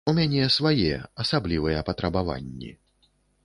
[0.11, 0.95] У мяне свае,
[1.25, 2.77] асаблівыя патрабаванні.